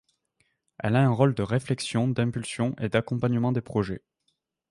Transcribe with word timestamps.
Elle 0.79 0.95
a 0.95 1.03
un 1.03 1.11
rôle 1.11 1.35
de 1.35 1.43
réflexion, 1.43 2.07
d'impulsion 2.07 2.73
et 2.81 2.89
d'accompagnement 2.89 3.51
des 3.51 3.61
projets. 3.61 4.01